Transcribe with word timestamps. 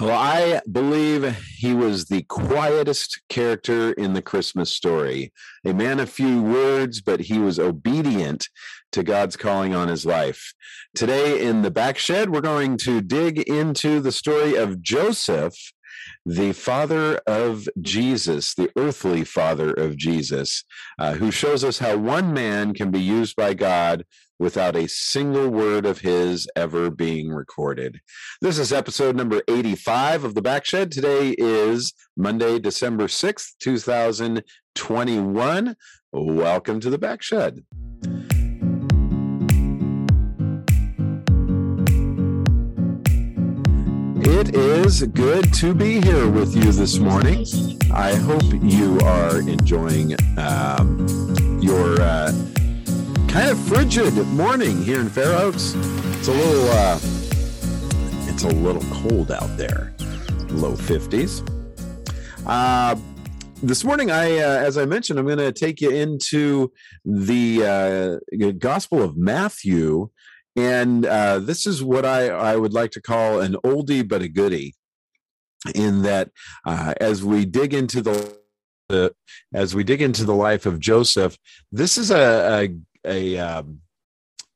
Well, 0.00 0.18
I 0.18 0.62
believe 0.72 1.36
he 1.58 1.74
was 1.74 2.06
the 2.06 2.22
quietest 2.22 3.20
character 3.28 3.92
in 3.92 4.14
the 4.14 4.22
Christmas 4.22 4.72
story. 4.72 5.30
A 5.62 5.74
man 5.74 6.00
of 6.00 6.08
few 6.08 6.40
words, 6.40 7.02
but 7.02 7.20
he 7.20 7.38
was 7.38 7.58
obedient 7.58 8.48
to 8.92 9.02
God's 9.02 9.36
calling 9.36 9.74
on 9.74 9.88
his 9.88 10.06
life. 10.06 10.54
Today 10.94 11.46
in 11.46 11.60
the 11.60 11.70
back 11.70 11.98
shed, 11.98 12.30
we're 12.30 12.40
going 12.40 12.78
to 12.78 13.02
dig 13.02 13.40
into 13.40 14.00
the 14.00 14.10
story 14.10 14.54
of 14.54 14.80
Joseph, 14.80 15.54
the 16.26 16.52
father 16.52 17.16
of 17.26 17.68
Jesus, 17.80 18.54
the 18.54 18.70
earthly 18.76 19.24
father 19.24 19.72
of 19.72 19.96
Jesus, 19.96 20.64
uh, 20.98 21.14
who 21.14 21.30
shows 21.30 21.64
us 21.64 21.78
how 21.78 21.96
one 21.96 22.32
man 22.32 22.74
can 22.74 22.90
be 22.90 23.00
used 23.00 23.36
by 23.36 23.54
God 23.54 24.04
without 24.38 24.74
a 24.74 24.88
single 24.88 25.50
word 25.50 25.84
of 25.84 26.00
his 26.00 26.48
ever 26.56 26.90
being 26.90 27.28
recorded. 27.28 28.00
This 28.40 28.58
is 28.58 28.72
episode 28.72 29.14
number 29.14 29.42
85 29.46 30.24
of 30.24 30.34
the 30.34 30.42
Backshed. 30.42 30.90
Today 30.90 31.36
is 31.38 31.92
Monday, 32.16 32.58
December 32.58 33.06
6th, 33.06 33.52
2021. 33.60 35.76
Welcome 36.12 36.80
to 36.80 36.90
the 36.90 36.98
Backshed. 36.98 37.62
It 44.40 44.56
is 44.56 45.02
good 45.02 45.52
to 45.52 45.74
be 45.74 46.00
here 46.00 46.26
with 46.26 46.56
you 46.56 46.72
this 46.72 46.96
morning. 46.96 47.44
I 47.92 48.14
hope 48.14 48.42
you 48.62 48.98
are 49.00 49.38
enjoying 49.38 50.16
um, 50.38 51.06
your 51.60 52.00
uh, 52.00 52.32
kind 53.28 53.50
of 53.50 53.60
frigid 53.68 54.14
morning 54.28 54.82
here 54.82 55.02
in 55.02 55.10
Fair 55.10 55.38
Oaks. 55.38 55.74
It's 55.76 56.28
a 56.28 56.32
little 56.32 56.70
uh, 56.70 56.98
it's 58.32 58.44
a 58.44 58.48
little 58.48 58.82
cold 58.90 59.30
out 59.30 59.58
there, 59.58 59.92
low 60.48 60.72
50s. 60.72 61.46
Uh, 62.46 62.96
this 63.62 63.84
morning, 63.84 64.10
I, 64.10 64.38
uh, 64.38 64.56
as 64.56 64.78
I 64.78 64.86
mentioned, 64.86 65.18
I'm 65.18 65.26
going 65.26 65.36
to 65.36 65.52
take 65.52 65.82
you 65.82 65.90
into 65.90 66.72
the 67.04 68.20
uh, 68.32 68.52
Gospel 68.52 69.02
of 69.02 69.18
Matthew, 69.18 70.08
and 70.56 71.06
uh, 71.06 71.38
this 71.38 71.66
is 71.66 71.82
what 71.82 72.04
I, 72.04 72.28
I 72.28 72.56
would 72.56 72.72
like 72.72 72.90
to 72.92 73.02
call 73.02 73.40
an 73.40 73.56
oldie 73.64 74.06
but 74.06 74.22
a 74.22 74.28
goodie. 74.28 74.74
In 75.74 76.02
that, 76.02 76.30
uh, 76.64 76.94
as 77.02 77.22
we 77.22 77.44
dig 77.44 77.74
into 77.74 78.00
the 78.00 79.14
as 79.52 79.74
we 79.74 79.84
dig 79.84 80.00
into 80.00 80.24
the 80.24 80.34
life 80.34 80.64
of 80.64 80.80
Joseph, 80.80 81.36
this 81.70 81.98
is 81.98 82.10
a, 82.10 82.70
a 83.04 83.36
a 83.36 83.38
um, 83.38 83.80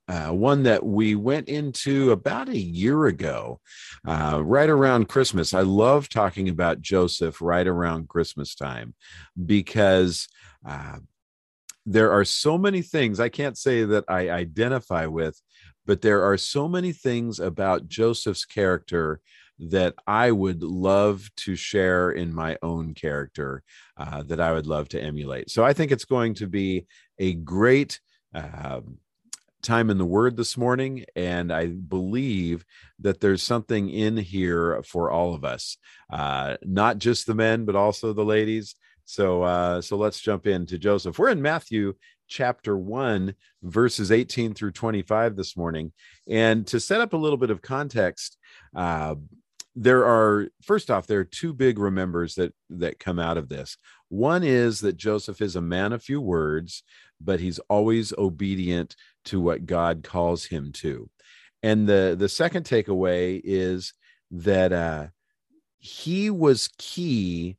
uh, 0.08 0.28
one 0.28 0.62
that 0.64 0.84
we 0.84 1.14
went 1.14 1.48
into 1.48 2.10
about 2.12 2.48
a 2.48 2.58
year 2.58 3.06
ago, 3.06 3.60
uh, 4.06 4.40
right 4.42 4.68
around 4.68 5.08
Christmas. 5.08 5.54
I 5.54 5.62
love 5.62 6.08
talking 6.08 6.48
about 6.48 6.82
Joseph 6.82 7.40
right 7.40 7.66
around 7.66 8.08
Christmas 8.08 8.54
time 8.54 8.94
because 9.46 10.28
uh, 10.66 10.98
there 11.86 12.12
are 12.12 12.24
so 12.24 12.58
many 12.58 12.82
things 12.82 13.18
I 13.18 13.28
can't 13.28 13.56
say 13.56 13.84
that 13.84 14.04
I 14.08 14.30
identify 14.30 15.06
with, 15.06 15.40
but 15.86 16.02
there 16.02 16.22
are 16.24 16.36
so 16.36 16.68
many 16.68 16.92
things 16.92 17.40
about 17.40 17.88
Joseph's 17.88 18.44
character 18.44 19.20
that 19.58 19.94
I 20.06 20.32
would 20.32 20.62
love 20.62 21.30
to 21.36 21.54
share 21.54 22.10
in 22.10 22.34
my 22.34 22.58
own 22.62 22.94
character 22.94 23.62
uh, 23.96 24.22
that 24.24 24.40
I 24.40 24.52
would 24.52 24.66
love 24.66 24.88
to 24.90 25.00
emulate. 25.00 25.50
So 25.50 25.64
I 25.64 25.72
think 25.72 25.92
it's 25.92 26.04
going 26.04 26.34
to 26.34 26.46
be 26.46 26.86
a 27.18 27.34
great 27.34 28.00
um, 28.34 28.98
time 29.62 29.90
in 29.90 29.98
the 29.98 30.04
Word 30.04 30.36
this 30.36 30.56
morning, 30.56 31.04
and 31.16 31.52
I 31.52 31.66
believe 31.66 32.64
that 33.00 33.20
there's 33.20 33.42
something 33.42 33.88
in 33.90 34.16
here 34.16 34.82
for 34.84 35.10
all 35.10 35.34
of 35.34 35.44
us, 35.44 35.78
uh, 36.12 36.56
not 36.62 36.98
just 36.98 37.26
the 37.26 37.34
men, 37.34 37.64
but 37.64 37.76
also 37.76 38.12
the 38.12 38.24
ladies. 38.24 38.74
So, 39.06 39.42
uh, 39.42 39.80
so 39.80 39.96
let's 39.96 40.20
jump 40.20 40.46
into 40.46 40.78
Joseph. 40.78 41.18
We're 41.18 41.30
in 41.30 41.42
Matthew 41.42 41.94
chapter 42.28 42.76
1 42.76 43.34
verses 43.62 44.10
18 44.10 44.54
through 44.54 44.72
25 44.72 45.36
this 45.36 45.56
morning 45.56 45.92
and 46.28 46.66
to 46.66 46.80
set 46.80 47.00
up 47.00 47.12
a 47.12 47.18
little 47.18 47.36
bit 47.36 47.50
of 47.50 47.62
context 47.62 48.38
uh, 48.74 49.14
there 49.76 50.04
are 50.04 50.48
first 50.62 50.90
off 50.90 51.06
there 51.06 51.20
are 51.20 51.24
two 51.24 51.52
big 51.52 51.78
remembers 51.78 52.34
that 52.34 52.52
that 52.70 52.98
come 52.98 53.18
out 53.18 53.36
of 53.36 53.48
this 53.48 53.76
one 54.08 54.42
is 54.44 54.80
that 54.80 54.96
joseph 54.96 55.40
is 55.40 55.56
a 55.56 55.60
man 55.60 55.92
of 55.92 56.02
few 56.02 56.20
words 56.20 56.82
but 57.20 57.40
he's 57.40 57.58
always 57.70 58.12
obedient 58.18 58.96
to 59.26 59.40
what 59.40 59.66
God 59.66 60.02
calls 60.04 60.44
him 60.44 60.72
to. 60.72 61.08
And 61.62 61.88
the 61.88 62.14
the 62.18 62.28
second 62.28 62.64
takeaway 62.64 63.40
is 63.42 63.94
that 64.30 64.72
uh, 64.72 65.06
he 65.78 66.30
was 66.30 66.68
key 66.78 67.56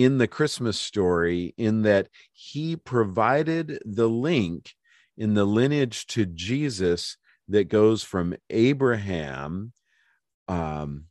in 0.00 0.16
the 0.16 0.26
Christmas 0.26 0.80
story 0.80 1.52
in 1.58 1.82
that 1.82 2.08
he 2.32 2.74
provided 2.74 3.78
the 3.84 4.08
link 4.08 4.74
in 5.18 5.34
the 5.34 5.44
lineage 5.44 6.06
to 6.06 6.24
Jesus 6.24 7.18
that 7.48 7.68
goes 7.68 8.02
from 8.02 8.34
Abraham 8.48 9.74
um, 10.48 11.04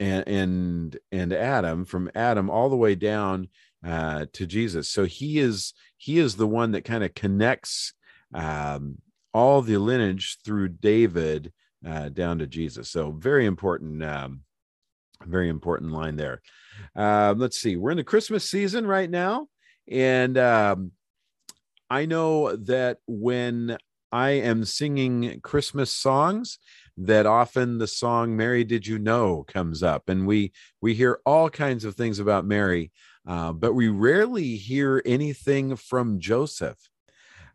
and 0.00 0.26
and 0.26 0.98
and 1.12 1.32
Adam 1.32 1.84
from 1.84 2.10
Adam 2.16 2.50
all 2.50 2.68
the 2.68 2.76
way 2.76 2.96
down 2.96 3.46
uh, 3.86 4.26
to 4.32 4.44
Jesus. 4.44 4.88
So 4.88 5.04
he 5.04 5.38
is 5.38 5.72
he 5.96 6.18
is 6.18 6.34
the 6.34 6.48
one 6.48 6.72
that 6.72 6.84
kind 6.84 7.04
of 7.04 7.14
connects 7.14 7.94
um, 8.34 8.98
all 9.32 9.62
the 9.62 9.78
lineage 9.78 10.38
through 10.44 10.70
David 10.70 11.52
uh, 11.86 12.08
down 12.08 12.40
to 12.40 12.48
Jesus. 12.48 12.90
So 12.90 13.12
very 13.12 13.46
important, 13.46 14.02
um, 14.02 14.40
very 15.26 15.48
important 15.48 15.92
line 15.92 16.16
there. 16.16 16.40
Uh, 16.96 17.34
let's 17.36 17.60
see, 17.60 17.76
we're 17.76 17.90
in 17.90 17.96
the 17.96 18.04
Christmas 18.04 18.48
season 18.48 18.86
right 18.86 19.10
now, 19.10 19.48
and 19.88 20.38
um, 20.38 20.92
I 21.88 22.06
know 22.06 22.56
that 22.56 22.98
when 23.06 23.76
I 24.12 24.30
am 24.30 24.64
singing 24.64 25.40
Christmas 25.42 25.92
songs, 25.92 26.58
that 26.96 27.26
often 27.26 27.78
the 27.78 27.86
song 27.86 28.36
"Mary 28.36 28.64
Did 28.64 28.86
You 28.86 28.98
Know" 28.98 29.44
comes 29.46 29.82
up, 29.82 30.08
and 30.08 30.26
we 30.26 30.52
we 30.80 30.94
hear 30.94 31.20
all 31.24 31.50
kinds 31.50 31.84
of 31.84 31.94
things 31.94 32.18
about 32.18 32.44
Mary. 32.44 32.92
Uh, 33.26 33.52
but 33.52 33.74
we 33.74 33.88
rarely 33.88 34.56
hear 34.56 35.02
anything 35.04 35.76
from 35.76 36.18
Joseph. 36.18 36.78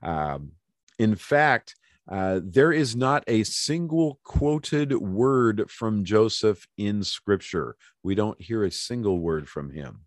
Um, 0.02 0.52
in 1.00 1.16
fact, 1.16 1.76
uh, 2.10 2.40
there 2.44 2.72
is 2.72 2.96
not 2.96 3.24
a 3.28 3.44
single 3.44 4.20
quoted 4.24 4.94
word 4.94 5.70
from 5.70 6.04
Joseph 6.04 6.68
in 6.78 7.04
scripture. 7.04 7.76
We 8.04 8.16
don't 8.16 8.40
hear 8.40 8.64
a 8.64 8.72
single 8.72 9.20
word 9.20 9.50
from 9.50 9.72
him. 9.72 10.02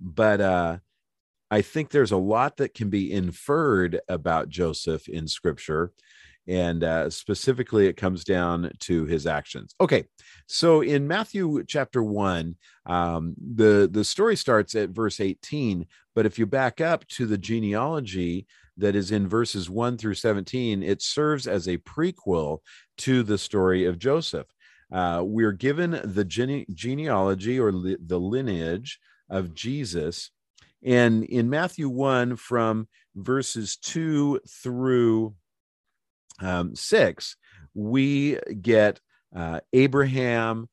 But 0.00 0.40
uh, 0.40 0.78
I 1.50 1.62
think 1.62 1.90
there's 1.90 2.12
a 2.12 2.16
lot 2.16 2.56
that 2.56 2.74
can 2.74 2.90
be 2.90 3.12
inferred 3.12 4.00
about 4.08 4.48
Joseph 4.48 5.08
in 5.08 5.28
scripture 5.28 5.92
and 6.48 6.84
uh, 6.84 7.10
specifically 7.10 7.86
it 7.86 7.96
comes 7.96 8.24
down 8.24 8.70
to 8.78 9.04
his 9.04 9.26
actions 9.26 9.74
okay 9.80 10.04
so 10.46 10.80
in 10.80 11.06
matthew 11.06 11.64
chapter 11.64 12.02
1 12.02 12.54
um, 12.86 13.34
the 13.54 13.88
the 13.90 14.04
story 14.04 14.36
starts 14.36 14.74
at 14.74 14.90
verse 14.90 15.20
18 15.20 15.86
but 16.14 16.26
if 16.26 16.38
you 16.38 16.46
back 16.46 16.80
up 16.80 17.06
to 17.08 17.26
the 17.26 17.38
genealogy 17.38 18.46
that 18.76 18.94
is 18.94 19.10
in 19.10 19.28
verses 19.28 19.70
1 19.70 19.98
through 19.98 20.14
17 20.14 20.82
it 20.82 21.02
serves 21.02 21.46
as 21.46 21.66
a 21.66 21.78
prequel 21.78 22.58
to 22.98 23.22
the 23.22 23.38
story 23.38 23.84
of 23.84 23.98
joseph 23.98 24.46
uh, 24.92 25.20
we're 25.24 25.52
given 25.52 26.00
the 26.04 26.24
gene- 26.24 26.66
genealogy 26.72 27.58
or 27.58 27.72
li- 27.72 27.96
the 28.04 28.20
lineage 28.20 28.98
of 29.30 29.54
jesus 29.54 30.30
and 30.84 31.24
in 31.24 31.50
matthew 31.50 31.88
1 31.88 32.36
from 32.36 32.86
verses 33.14 33.76
2 33.76 34.40
through 34.62 35.34
um, 36.40 36.74
six, 36.74 37.36
we 37.74 38.38
get 38.60 39.00
uh, 39.34 39.60
Abraham 39.72 40.68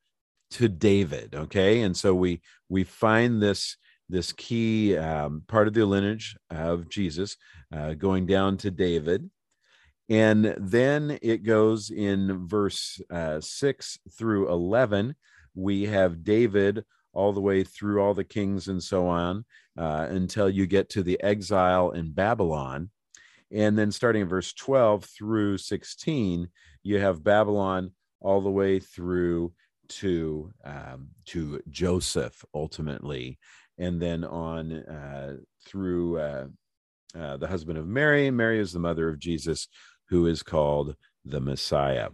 to 0.51 0.67
David. 0.67 1.35
Okay, 1.35 1.81
and 1.81 1.95
so 1.95 2.13
we 2.13 2.41
we 2.69 2.83
find 2.83 3.41
this 3.41 3.77
this 4.09 4.31
key 4.33 4.97
um, 4.97 5.43
part 5.47 5.67
of 5.67 5.73
the 5.73 5.85
lineage 5.85 6.35
of 6.49 6.89
Jesus 6.89 7.37
uh, 7.73 7.93
going 7.93 8.25
down 8.25 8.57
to 8.57 8.71
David. 8.71 9.29
And 10.09 10.55
then 10.57 11.17
it 11.21 11.43
goes 11.43 11.89
in 11.89 12.47
verse 12.47 13.01
uh, 13.09 13.39
6 13.39 13.99
through 14.17 14.51
11. 14.51 15.15
We 15.55 15.83
have 15.83 16.23
David 16.23 16.83
all 17.13 17.31
the 17.31 17.41
way 17.41 17.63
through 17.63 18.01
all 18.01 18.13
the 18.13 18.23
kings 18.23 18.67
and 18.67 18.83
so 18.83 19.07
on 19.07 19.45
uh, 19.77 20.07
until 20.09 20.49
you 20.49 20.65
get 20.65 20.89
to 20.89 21.03
the 21.03 21.21
exile 21.23 21.91
in 21.91 22.11
Babylon. 22.11 22.89
And 23.51 23.77
then 23.77 23.91
starting 23.91 24.23
in 24.23 24.27
verse 24.27 24.51
12 24.53 25.05
through 25.05 25.59
16, 25.59 26.49
you 26.81 26.99
have 26.99 27.23
Babylon 27.23 27.91
all 28.19 28.41
the 28.41 28.49
way 28.49 28.79
through 28.79 29.53
to 29.89 30.51
um, 30.63 31.09
to 31.25 31.61
Joseph 31.69 32.43
ultimately, 32.53 33.37
and 33.77 34.01
then 34.01 34.23
on 34.23 34.71
uh, 34.73 35.37
through 35.65 36.19
uh, 36.19 36.47
uh, 37.17 37.37
the 37.37 37.47
husband 37.47 37.77
of 37.77 37.87
Mary. 37.87 38.29
Mary 38.31 38.59
is 38.59 38.73
the 38.73 38.79
mother 38.79 39.09
of 39.09 39.19
Jesus, 39.19 39.67
who 40.09 40.27
is 40.27 40.43
called 40.43 40.95
the 41.25 41.39
Messiah. 41.39 42.09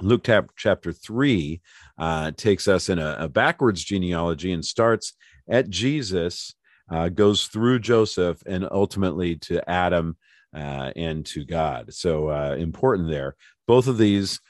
Luke 0.00 0.28
chapter 0.56 0.92
3 0.92 1.60
uh, 1.98 2.30
takes 2.32 2.68
us 2.68 2.88
in 2.88 2.98
a, 3.00 3.16
a, 3.20 3.28
backwards 3.28 3.82
genealogy 3.82 4.52
and 4.52 4.64
starts 4.64 5.14
at 5.48 5.68
Jesus, 5.68 6.54
uh, 6.90 7.08
goes 7.08 7.46
through 7.46 7.80
Joseph, 7.80 8.40
and 8.46 8.66
ultimately 8.70 9.34
to 9.36 9.68
Adam 9.68 10.16
uh, 10.54 10.92
and 10.94 11.26
to 11.26 11.44
God. 11.44 11.92
So 11.92 12.30
important 12.52 13.10
there. 13.10 13.34
Both 13.66 13.88
of 13.88 13.98
these 13.98 14.40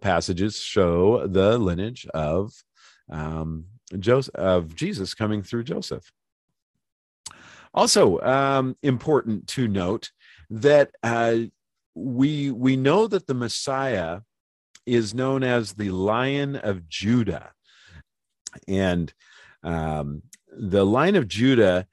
passages 0.00 0.58
show 0.58 1.26
the 1.26 1.58
lineage 1.58 2.06
of 2.12 2.52
um, 3.10 3.64
Joseph, 3.98 4.34
of 4.34 4.74
Jesus 4.74 5.14
coming 5.14 5.42
through 5.42 5.64
Joseph. 5.64 6.12
Also 7.72 8.20
um, 8.20 8.76
important 8.82 9.46
to 9.48 9.68
note 9.68 10.10
that 10.50 10.90
uh, 11.02 11.36
we 11.94 12.50
we 12.50 12.76
know 12.76 13.06
that 13.06 13.26
the 13.26 13.34
Messiah 13.34 14.20
is 14.86 15.14
known 15.14 15.44
as 15.44 15.74
the 15.74 15.90
Lion 15.90 16.56
of 16.56 16.88
Judah, 16.88 17.52
and 18.66 19.12
um, 19.62 20.22
the 20.52 20.84
Lion 20.84 21.14
of 21.14 21.28
Judah 21.28 21.86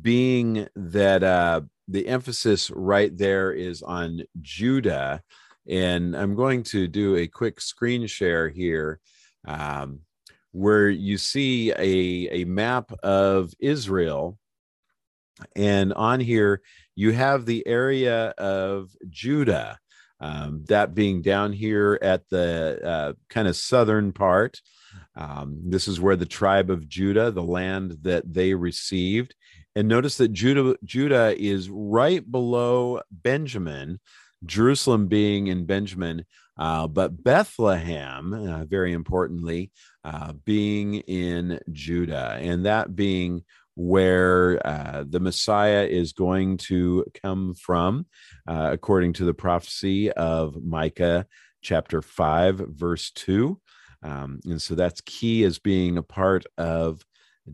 being 0.00 0.66
that 0.74 1.22
uh, 1.22 1.60
the 1.88 2.08
emphasis 2.08 2.70
right 2.70 3.16
there 3.16 3.52
is 3.52 3.82
on 3.82 4.22
Judah, 4.40 5.22
and 5.68 6.16
I'm 6.16 6.34
going 6.34 6.62
to 6.64 6.88
do 6.88 7.16
a 7.16 7.26
quick 7.26 7.60
screen 7.60 8.06
share 8.06 8.48
here. 8.48 9.00
Um, 9.46 10.00
where 10.52 10.88
you 10.88 11.18
see 11.18 11.70
a, 11.72 12.42
a 12.42 12.44
map 12.44 12.92
of 13.02 13.52
Israel 13.58 14.38
and 15.54 15.92
on 15.92 16.20
here, 16.20 16.62
you 16.94 17.12
have 17.12 17.46
the 17.46 17.66
area 17.66 18.28
of 18.38 18.90
Judah, 19.08 19.78
um, 20.20 20.64
that 20.68 20.94
being 20.94 21.22
down 21.22 21.52
here 21.52 21.98
at 22.02 22.28
the 22.28 22.80
uh, 22.84 23.12
kind 23.28 23.46
of 23.46 23.56
southern 23.56 24.12
part. 24.12 24.60
Um, 25.16 25.60
this 25.64 25.86
is 25.88 26.00
where 26.00 26.16
the 26.16 26.26
tribe 26.26 26.70
of 26.70 26.88
Judah, 26.88 27.30
the 27.30 27.42
land 27.42 27.98
that 28.02 28.32
they 28.32 28.54
received. 28.54 29.34
And 29.76 29.86
notice 29.86 30.16
that 30.16 30.32
Judah, 30.32 30.76
Judah 30.84 31.34
is 31.40 31.70
right 31.70 32.28
below 32.28 33.00
Benjamin, 33.10 34.00
Jerusalem 34.44 35.06
being 35.06 35.46
in 35.48 35.66
Benjamin, 35.66 36.24
uh, 36.58 36.86
but 36.88 37.22
Bethlehem, 37.22 38.32
uh, 38.32 38.64
very 38.64 38.92
importantly, 38.92 39.70
uh, 40.04 40.32
being 40.44 40.94
in 40.94 41.60
Judah, 41.70 42.38
and 42.40 42.66
that 42.66 42.96
being 42.96 43.44
where 43.76 44.60
uh, 44.66 45.04
the 45.08 45.20
Messiah 45.20 45.86
is 45.86 46.12
going 46.12 46.56
to 46.56 47.04
come 47.22 47.54
from, 47.54 48.06
uh, 48.48 48.70
according 48.72 49.12
to 49.14 49.24
the 49.24 49.34
prophecy 49.34 50.10
of 50.10 50.60
Micah 50.64 51.26
chapter 51.62 52.02
5, 52.02 52.56
verse 52.70 53.12
2. 53.12 53.60
Um, 54.02 54.40
and 54.44 54.60
so 54.60 54.74
that's 54.74 55.00
key 55.02 55.44
as 55.44 55.60
being 55.60 55.96
a 55.96 56.02
part 56.02 56.44
of 56.56 57.04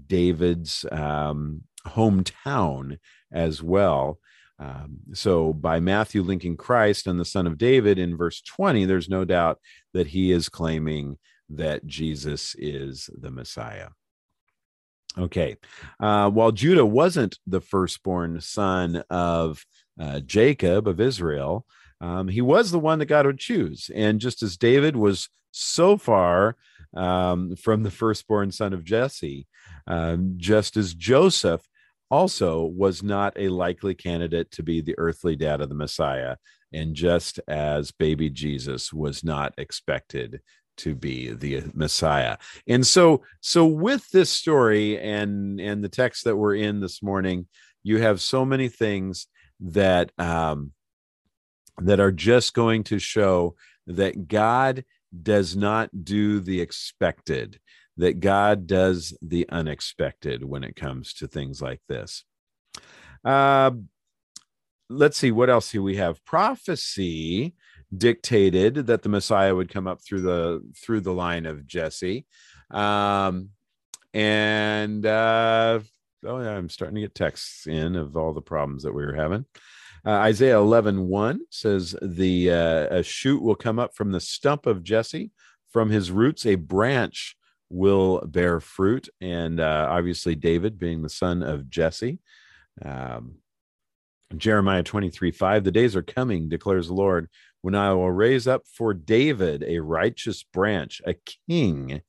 David's 0.06 0.86
um, 0.90 1.62
hometown 1.86 2.98
as 3.30 3.62
well. 3.62 4.18
Um, 4.58 4.98
so, 5.12 5.52
by 5.52 5.80
Matthew 5.80 6.22
linking 6.22 6.56
Christ 6.56 7.06
and 7.06 7.18
the 7.18 7.24
Son 7.24 7.46
of 7.46 7.58
David 7.58 7.98
in 7.98 8.16
verse 8.16 8.40
20, 8.42 8.84
there's 8.84 9.08
no 9.08 9.24
doubt 9.24 9.58
that 9.92 10.08
he 10.08 10.30
is 10.30 10.48
claiming 10.48 11.18
that 11.50 11.86
Jesus 11.86 12.54
is 12.58 13.10
the 13.18 13.30
Messiah. 13.30 13.88
Okay. 15.16 15.56
Uh, 16.00 16.28
while 16.30 16.52
Judah 16.52 16.86
wasn't 16.86 17.38
the 17.46 17.60
firstborn 17.60 18.40
son 18.40 19.04
of 19.10 19.64
uh, 20.00 20.20
Jacob 20.20 20.88
of 20.88 21.00
Israel, 21.00 21.66
um, 22.00 22.28
he 22.28 22.40
was 22.40 22.70
the 22.70 22.80
one 22.80 22.98
that 22.98 23.06
God 23.06 23.26
would 23.26 23.38
choose. 23.38 23.90
And 23.94 24.20
just 24.20 24.42
as 24.42 24.56
David 24.56 24.96
was 24.96 25.28
so 25.52 25.96
far 25.96 26.56
um, 26.96 27.54
from 27.56 27.82
the 27.82 27.90
firstborn 27.90 28.50
son 28.50 28.72
of 28.72 28.84
Jesse, 28.84 29.46
um, 29.86 30.34
just 30.36 30.76
as 30.76 30.94
Joseph 30.94 31.66
also 32.14 32.64
was 32.64 33.02
not 33.02 33.32
a 33.36 33.48
likely 33.48 33.94
candidate 33.94 34.50
to 34.52 34.62
be 34.62 34.80
the 34.80 34.94
earthly 34.98 35.34
dad 35.34 35.60
of 35.60 35.68
the 35.68 35.74
Messiah, 35.74 36.36
and 36.72 36.94
just 36.94 37.40
as 37.48 37.90
baby 37.90 38.30
Jesus 38.30 38.92
was 38.92 39.24
not 39.24 39.52
expected 39.58 40.40
to 40.76 40.94
be 40.94 41.32
the 41.32 41.62
messiah. 41.74 42.36
And 42.66 42.86
so 42.86 43.22
so 43.40 43.66
with 43.66 44.08
this 44.10 44.30
story 44.30 44.98
and 44.98 45.60
and 45.60 45.82
the 45.82 45.88
text 45.88 46.24
that 46.24 46.36
we're 46.36 46.56
in 46.56 46.80
this 46.80 47.02
morning 47.02 47.46
you 47.82 47.98
have 47.98 48.20
so 48.20 48.44
many 48.44 48.68
things 48.68 49.26
that 49.60 50.10
um 50.18 50.72
that 51.78 52.00
are 52.00 52.12
just 52.12 52.54
going 52.54 52.82
to 52.84 52.98
show 52.98 53.54
that 53.86 54.26
god 54.26 54.84
does 55.22 55.54
not 55.54 55.90
do 56.04 56.40
the 56.40 56.60
expected 56.60 57.60
that 57.96 58.20
god 58.20 58.66
does 58.66 59.16
the 59.22 59.48
unexpected 59.50 60.44
when 60.44 60.64
it 60.64 60.76
comes 60.76 61.14
to 61.14 61.26
things 61.26 61.62
like 61.62 61.80
this 61.88 62.24
uh 63.24 63.70
let's 64.90 65.16
see 65.16 65.30
what 65.30 65.50
else 65.50 65.72
do 65.72 65.82
we 65.82 65.96
have 65.96 66.24
prophecy 66.24 67.54
dictated 67.96 68.74
that 68.86 69.02
the 69.02 69.08
Messiah 69.08 69.54
would 69.54 69.72
come 69.72 69.86
up 69.86 70.00
through 70.02 70.22
the 70.22 70.62
through 70.76 71.00
the 71.00 71.12
line 71.12 71.46
of 71.46 71.66
Jesse. 71.66 72.26
Um, 72.70 73.50
and 74.12 75.04
uh, 75.04 75.80
oh 76.24 76.40
yeah, 76.40 76.56
I'm 76.56 76.68
starting 76.68 76.96
to 76.96 77.00
get 77.02 77.14
texts 77.14 77.66
in 77.66 77.96
of 77.96 78.16
all 78.16 78.32
the 78.32 78.40
problems 78.40 78.82
that 78.84 78.94
we 78.94 79.04
were 79.04 79.14
having. 79.14 79.44
Uh, 80.06 80.10
Isaiah 80.10 80.58
11, 80.58 81.08
1 81.08 81.40
says, 81.48 81.96
The 82.02 82.50
uh, 82.50 82.96
a 82.98 83.02
shoot 83.02 83.42
will 83.42 83.54
come 83.54 83.78
up 83.78 83.94
from 83.94 84.12
the 84.12 84.20
stump 84.20 84.66
of 84.66 84.82
Jesse, 84.82 85.30
from 85.70 85.88
his 85.88 86.10
roots, 86.10 86.44
a 86.44 86.56
branch 86.56 87.36
will 87.70 88.20
bear 88.26 88.60
fruit. 88.60 89.08
And 89.20 89.60
uh, 89.60 89.88
obviously, 89.90 90.34
David 90.34 90.78
being 90.78 91.02
the 91.02 91.08
son 91.08 91.42
of 91.42 91.70
Jesse. 91.70 92.18
Um, 92.84 93.36
Jeremiah 94.36 94.82
23, 94.82 95.30
5, 95.30 95.64
the 95.64 95.70
days 95.70 95.94
are 95.94 96.02
coming, 96.02 96.48
declares 96.48 96.88
the 96.88 96.94
Lord, 96.94 97.28
when 97.62 97.74
I 97.74 97.92
will 97.92 98.10
raise 98.10 98.46
up 98.46 98.62
for 98.66 98.92
David 98.92 99.64
a 99.66 99.78
righteous 99.78 100.42
branch, 100.42 101.00
a 101.06 101.14
king 101.48 102.02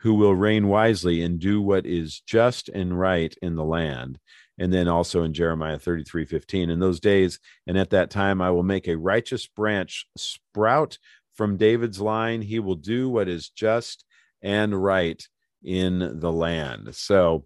who 0.00 0.14
will 0.14 0.34
reign 0.34 0.68
wisely 0.68 1.22
and 1.22 1.38
do 1.38 1.60
what 1.60 1.86
is 1.86 2.20
just 2.20 2.68
and 2.68 2.98
right 2.98 3.34
in 3.42 3.54
the 3.54 3.64
land. 3.64 4.18
And 4.58 4.72
then 4.72 4.88
also 4.88 5.22
in 5.22 5.32
Jeremiah 5.32 5.78
33 5.78 6.26
15, 6.26 6.70
in 6.70 6.80
those 6.80 7.00
days 7.00 7.38
and 7.66 7.78
at 7.78 7.90
that 7.90 8.10
time, 8.10 8.42
I 8.42 8.50
will 8.50 8.62
make 8.62 8.88
a 8.88 8.96
righteous 8.96 9.46
branch 9.46 10.06
sprout 10.16 10.98
from 11.34 11.56
David's 11.56 12.00
line. 12.00 12.42
He 12.42 12.58
will 12.58 12.74
do 12.74 13.08
what 13.08 13.28
is 13.28 13.48
just 13.48 14.04
and 14.42 14.82
right 14.82 15.22
in 15.62 16.20
the 16.20 16.32
land. 16.32 16.94
So, 16.94 17.44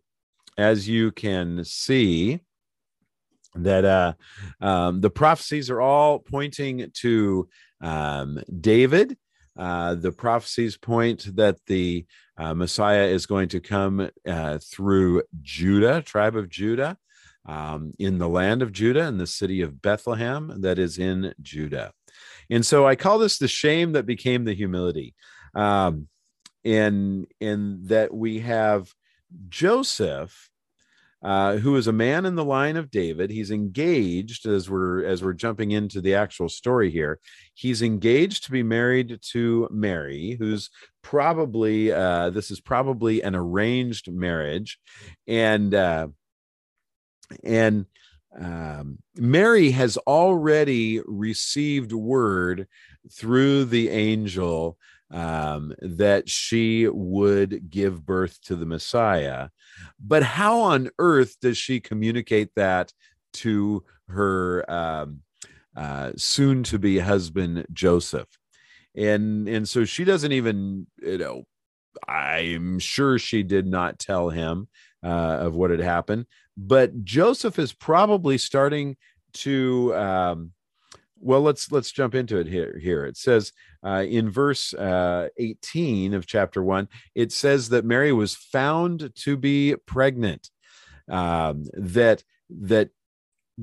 as 0.56 0.88
you 0.88 1.10
can 1.10 1.64
see, 1.64 2.40
that 3.56 3.84
uh, 3.84 4.12
um, 4.60 5.00
the 5.00 5.10
prophecies 5.10 5.70
are 5.70 5.80
all 5.80 6.18
pointing 6.18 6.90
to 6.94 7.48
um, 7.80 8.40
David. 8.60 9.16
Uh, 9.56 9.94
the 9.94 10.10
prophecies 10.10 10.76
point 10.76 11.36
that 11.36 11.56
the 11.66 12.04
uh, 12.36 12.52
Messiah 12.54 13.04
is 13.04 13.26
going 13.26 13.48
to 13.48 13.60
come 13.60 14.10
uh, 14.26 14.58
through 14.58 15.22
Judah, 15.42 16.02
tribe 16.02 16.34
of 16.34 16.48
Judah, 16.48 16.98
um, 17.46 17.92
in 17.98 18.18
the 18.18 18.28
land 18.28 18.62
of 18.62 18.72
Judah, 18.72 19.06
in 19.06 19.18
the 19.18 19.26
city 19.26 19.60
of 19.60 19.80
Bethlehem, 19.80 20.52
that 20.62 20.78
is 20.78 20.98
in 20.98 21.32
Judah. 21.40 21.92
And 22.50 22.66
so 22.66 22.86
I 22.86 22.96
call 22.96 23.18
this 23.18 23.38
the 23.38 23.48
shame 23.48 23.92
that 23.92 24.06
became 24.06 24.44
the 24.44 24.54
humility. 24.54 25.14
Um, 25.54 26.08
in, 26.64 27.26
in 27.40 27.86
that 27.86 28.12
we 28.12 28.40
have 28.40 28.92
Joseph 29.48 30.50
uh, 31.24 31.56
who 31.56 31.74
is 31.76 31.86
a 31.86 31.92
man 31.92 32.26
in 32.26 32.34
the 32.34 32.44
line 32.44 32.76
of 32.76 32.90
David. 32.90 33.30
He's 33.30 33.50
engaged 33.50 34.46
as 34.46 34.68
we're 34.68 35.02
as 35.06 35.24
we're 35.24 35.32
jumping 35.32 35.70
into 35.70 36.02
the 36.02 36.14
actual 36.14 36.50
story 36.50 36.90
here. 36.90 37.18
He's 37.54 37.80
engaged 37.80 38.44
to 38.44 38.50
be 38.50 38.62
married 38.62 39.18
to 39.32 39.66
Mary, 39.70 40.36
who's 40.38 40.68
probably 41.02 41.90
uh, 41.90 42.28
this 42.28 42.50
is 42.50 42.60
probably 42.60 43.22
an 43.22 43.34
arranged 43.34 44.12
marriage, 44.12 44.78
and 45.26 45.74
uh, 45.74 46.08
and 47.42 47.86
um, 48.38 48.98
Mary 49.16 49.70
has 49.70 49.96
already 49.96 51.00
received 51.06 51.92
word 51.92 52.68
through 53.10 53.64
the 53.64 53.88
angel 53.88 54.76
um, 55.14 55.72
that 55.80 56.28
she 56.28 56.88
would 56.88 57.70
give 57.70 58.04
birth 58.04 58.40
to 58.42 58.56
the 58.56 58.66
Messiah. 58.66 59.48
But 59.98 60.24
how 60.24 60.60
on 60.62 60.90
earth 60.98 61.36
does 61.40 61.56
she 61.56 61.78
communicate 61.78 62.50
that 62.56 62.92
to 63.34 63.84
her 64.08 64.68
um, 64.70 65.20
uh, 65.76 66.12
soon 66.16 66.64
to 66.64 66.80
be 66.80 66.98
husband, 66.98 67.64
Joseph? 67.72 68.28
And, 68.96 69.48
and 69.48 69.68
so 69.68 69.84
she 69.84 70.04
doesn't 70.04 70.32
even, 70.32 70.88
you 71.00 71.18
know, 71.18 71.44
I'm 72.08 72.80
sure 72.80 73.18
she 73.18 73.44
did 73.44 73.68
not 73.68 74.00
tell 74.00 74.30
him 74.30 74.68
uh, 75.04 75.38
of 75.40 75.54
what 75.54 75.70
had 75.70 75.80
happened. 75.80 76.26
But 76.56 77.04
Joseph 77.04 77.58
is 77.60 77.72
probably 77.72 78.36
starting 78.36 78.96
to 79.34 79.94
um, 79.94 80.52
well, 81.24 81.40
let's 81.40 81.72
let's 81.72 81.90
jump 81.90 82.14
into 82.14 82.38
it 82.38 82.46
here. 82.46 82.78
Here 82.80 83.06
it 83.06 83.16
says 83.16 83.50
uh, 83.84 84.04
in 84.06 84.30
verse 84.30 84.74
uh, 84.74 85.28
18 85.38 86.12
of 86.12 86.26
chapter 86.26 86.62
one, 86.62 86.88
it 87.14 87.32
says 87.32 87.70
that 87.70 87.84
Mary 87.84 88.12
was 88.12 88.34
found 88.34 89.10
to 89.16 89.36
be 89.36 89.74
pregnant. 89.86 90.50
Um, 91.10 91.64
that 91.72 92.22
that 92.50 92.90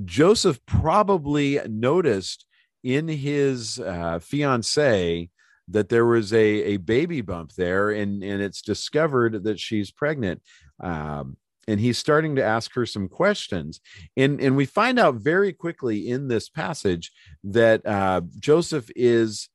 Joseph 0.06 0.60
probably 0.66 1.60
noticed 1.68 2.46
in 2.84 3.08
his 3.08 3.80
uh, 3.80 4.20
fiance 4.20 5.30
that 5.68 5.90
there 5.90 6.06
was 6.06 6.34
a, 6.34 6.38
a 6.38 6.78
baby 6.78 7.22
bump 7.22 7.54
there 7.54 7.92
and, 7.92 8.24
and 8.24 8.42
it's 8.42 8.62
discovered 8.62 9.44
that 9.44 9.60
she's 9.60 9.92
pregnant. 9.92 10.42
Um, 10.80 11.38
and 11.68 11.80
he's 11.80 11.98
starting 11.98 12.36
to 12.36 12.44
ask 12.44 12.74
her 12.74 12.86
some 12.86 13.08
questions. 13.08 13.80
And, 14.18 14.42
and 14.42 14.56
we 14.56 14.66
find 14.66 15.00
out 15.00 15.16
very 15.16 15.54
quickly 15.54 16.10
in 16.10 16.28
this 16.28 16.50
passage 16.50 17.12
that 17.44 17.86
uh, 17.86 18.22
Joseph 18.40 18.90
is 18.96 19.50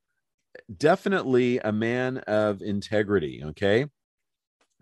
definitely 0.75 1.59
a 1.59 1.73
man 1.73 2.19
of 2.19 2.63
integrity. 2.63 3.43
Okay. 3.45 3.87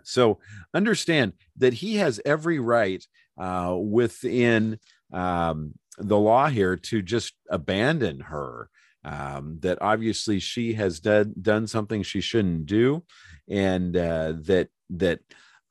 So 0.02 0.38
understand 0.74 1.32
that 1.56 1.74
he 1.74 1.96
has 1.96 2.20
every 2.24 2.58
right 2.58 3.04
uh, 3.38 3.76
within 3.78 4.78
um, 5.12 5.74
the 5.98 6.18
law 6.18 6.48
here 6.48 6.76
to 6.76 7.02
just 7.02 7.34
abandon 7.48 8.20
her. 8.20 8.68
Um, 9.06 9.58
that 9.60 9.82
obviously 9.82 10.38
she 10.38 10.72
has 10.74 10.98
done 10.98 11.34
done 11.42 11.66
something 11.66 12.02
she 12.02 12.22
shouldn't 12.22 12.64
do, 12.64 13.04
and 13.46 13.94
uh, 13.94 14.32
that 14.44 14.68
that 14.88 15.20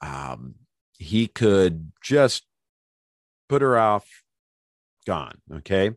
um, 0.02 0.54
he 1.04 1.28
could 1.28 1.92
just 2.02 2.46
put 3.50 3.62
her 3.62 3.78
off, 3.78 4.08
gone. 5.06 5.36
Okay, 5.52 5.92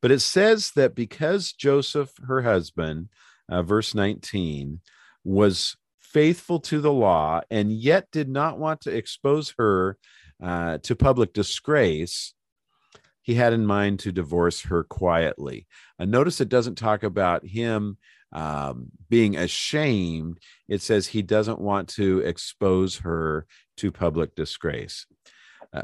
but 0.00 0.10
it 0.10 0.20
says 0.20 0.70
that 0.76 0.94
because 0.94 1.52
Joseph, 1.52 2.12
her 2.26 2.42
husband, 2.42 3.08
uh, 3.48 3.62
verse 3.62 3.94
nineteen, 3.94 4.80
was 5.24 5.76
faithful 6.00 6.60
to 6.60 6.80
the 6.80 6.92
law 6.92 7.40
and 7.50 7.72
yet 7.72 8.06
did 8.12 8.28
not 8.28 8.58
want 8.58 8.82
to 8.82 8.94
expose 8.94 9.54
her 9.56 9.96
uh, 10.42 10.76
to 10.78 10.94
public 10.94 11.32
disgrace 11.32 12.34
he 13.22 13.34
had 13.34 13.52
in 13.52 13.64
mind 13.64 13.98
to 14.00 14.12
divorce 14.12 14.62
her 14.62 14.84
quietly. 14.84 15.66
And 15.98 16.10
notice 16.10 16.40
it 16.40 16.48
doesn't 16.50 16.76
talk 16.76 17.02
about 17.02 17.46
him 17.46 17.96
um, 18.32 18.90
being 19.08 19.36
ashamed. 19.36 20.38
It 20.68 20.82
says 20.82 21.06
he 21.06 21.22
doesn't 21.22 21.60
want 21.60 21.88
to 21.90 22.18
expose 22.20 22.98
her 22.98 23.46
to 23.82 23.90
public 23.90 24.36
disgrace. 24.36 25.06
Uh, 25.72 25.82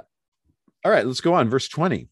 all 0.84 0.92
right, 0.92 1.04
let's 1.04 1.20
go 1.20 1.34
on. 1.34 1.50
Verse 1.50 1.68
20. 1.68 2.08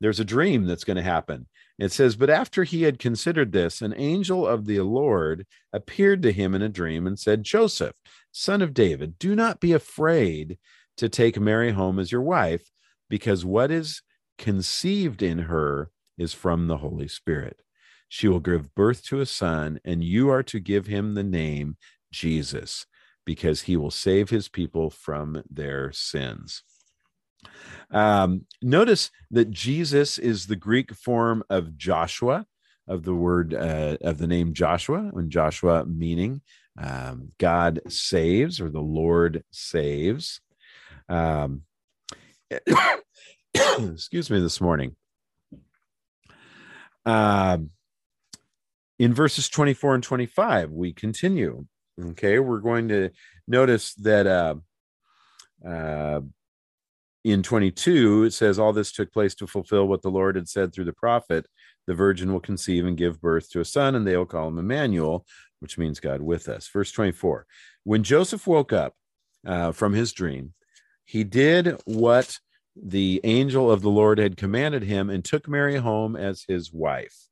There's 0.00 0.18
a 0.18 0.24
dream 0.24 0.66
that's 0.66 0.82
going 0.82 0.96
to 0.96 1.02
happen. 1.02 1.46
It 1.78 1.92
says, 1.92 2.16
But 2.16 2.28
after 2.28 2.64
he 2.64 2.82
had 2.82 2.98
considered 2.98 3.52
this, 3.52 3.80
an 3.80 3.94
angel 3.96 4.44
of 4.44 4.66
the 4.66 4.80
Lord 4.80 5.46
appeared 5.72 6.22
to 6.22 6.32
him 6.32 6.56
in 6.56 6.62
a 6.62 6.68
dream 6.68 7.06
and 7.06 7.16
said, 7.16 7.44
Joseph, 7.44 7.94
son 8.32 8.62
of 8.62 8.74
David, 8.74 9.16
do 9.20 9.36
not 9.36 9.60
be 9.60 9.72
afraid 9.72 10.58
to 10.96 11.08
take 11.08 11.38
Mary 11.38 11.70
home 11.70 12.00
as 12.00 12.10
your 12.10 12.20
wife, 12.20 12.68
because 13.08 13.44
what 13.44 13.70
is 13.70 14.02
conceived 14.38 15.22
in 15.22 15.38
her 15.38 15.92
is 16.18 16.34
from 16.34 16.66
the 16.66 16.78
Holy 16.78 17.06
Spirit. 17.06 17.62
She 18.08 18.26
will 18.26 18.40
give 18.40 18.74
birth 18.74 19.04
to 19.04 19.20
a 19.20 19.26
son, 19.26 19.78
and 19.84 20.02
you 20.02 20.30
are 20.30 20.42
to 20.42 20.58
give 20.58 20.88
him 20.88 21.14
the 21.14 21.22
name 21.22 21.76
Jesus, 22.12 22.86
because 23.24 23.62
he 23.62 23.76
will 23.76 23.90
save 23.90 24.30
his 24.30 24.48
people 24.48 24.90
from 24.90 25.42
their 25.50 25.92
sins. 25.92 26.62
Um, 27.90 28.46
notice 28.62 29.10
that 29.30 29.50
Jesus 29.50 30.18
is 30.18 30.46
the 30.46 30.56
Greek 30.56 30.94
form 30.94 31.42
of 31.50 31.76
Joshua, 31.76 32.46
of 32.88 33.04
the 33.04 33.14
word 33.14 33.54
uh, 33.54 33.96
of 34.00 34.18
the 34.18 34.26
name 34.26 34.54
Joshua, 34.54 35.10
and 35.14 35.30
Joshua 35.30 35.84
meaning 35.84 36.40
um, 36.78 37.32
God 37.38 37.80
saves 37.88 38.60
or 38.60 38.70
the 38.70 38.80
Lord 38.80 39.44
saves. 39.50 40.40
Um, 41.08 41.62
excuse 43.54 44.30
me, 44.30 44.40
this 44.40 44.60
morning. 44.60 44.96
Um, 47.04 47.70
in 48.98 49.14
verses 49.14 49.48
24 49.48 49.96
and 49.96 50.02
25, 50.02 50.70
we 50.70 50.92
continue. 50.92 51.66
Okay, 52.10 52.38
we're 52.38 52.58
going 52.58 52.88
to 52.88 53.10
notice 53.46 53.94
that 53.94 54.26
uh, 54.26 54.54
uh, 55.66 56.20
in 57.24 57.42
22, 57.42 58.24
it 58.24 58.32
says, 58.32 58.58
All 58.58 58.72
this 58.72 58.92
took 58.92 59.12
place 59.12 59.34
to 59.36 59.46
fulfill 59.46 59.86
what 59.86 60.02
the 60.02 60.10
Lord 60.10 60.36
had 60.36 60.48
said 60.48 60.72
through 60.72 60.86
the 60.86 60.92
prophet 60.92 61.46
the 61.86 61.94
virgin 61.94 62.32
will 62.32 62.40
conceive 62.40 62.86
and 62.86 62.96
give 62.96 63.20
birth 63.20 63.50
to 63.50 63.60
a 63.60 63.64
son, 63.64 63.94
and 63.94 64.06
they 64.06 64.16
will 64.16 64.26
call 64.26 64.48
him 64.48 64.58
Emmanuel, 64.58 65.26
which 65.60 65.78
means 65.78 66.00
God 66.00 66.20
with 66.20 66.48
us. 66.48 66.68
Verse 66.68 66.92
24 66.92 67.46
When 67.84 68.02
Joseph 68.02 68.46
woke 68.46 68.72
up 68.72 68.94
uh, 69.46 69.72
from 69.72 69.92
his 69.92 70.12
dream, 70.12 70.54
he 71.04 71.24
did 71.24 71.80
what 71.84 72.38
the 72.74 73.20
angel 73.24 73.70
of 73.70 73.82
the 73.82 73.90
Lord 73.90 74.18
had 74.18 74.36
commanded 74.36 74.82
him 74.82 75.10
and 75.10 75.24
took 75.24 75.48
Mary 75.48 75.76
home 75.76 76.16
as 76.16 76.44
his 76.48 76.72
wife. 76.72 77.28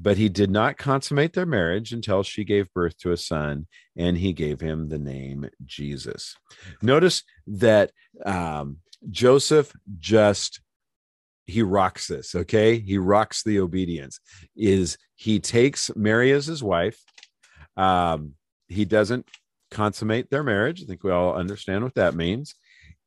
But 0.00 0.16
he 0.16 0.28
did 0.28 0.50
not 0.50 0.78
consummate 0.78 1.34
their 1.34 1.46
marriage 1.46 1.92
until 1.92 2.22
she 2.22 2.44
gave 2.44 2.72
birth 2.72 2.96
to 2.98 3.12
a 3.12 3.16
son, 3.16 3.66
and 3.96 4.16
he 4.16 4.32
gave 4.32 4.60
him 4.60 4.88
the 4.88 4.98
name 4.98 5.48
Jesus. 5.66 6.36
Notice 6.80 7.22
that 7.46 7.92
um, 8.24 8.78
Joseph 9.10 9.72
just 9.98 10.60
he 11.46 11.62
rocks 11.62 12.06
this 12.06 12.34
okay? 12.34 12.78
He 12.78 12.96
rocks 12.96 13.42
the 13.42 13.58
obedience 13.58 14.20
is 14.56 14.96
he 15.16 15.40
takes 15.40 15.90
mary 15.96 16.30
as 16.30 16.46
his 16.46 16.62
wife 16.62 17.02
um, 17.76 18.34
he 18.68 18.84
doesn't 18.84 19.28
consummate 19.70 20.30
their 20.30 20.42
marriage. 20.42 20.82
I 20.82 20.86
think 20.86 21.02
we 21.02 21.10
all 21.10 21.34
understand 21.34 21.84
what 21.84 21.94
that 21.94 22.14
means. 22.14 22.54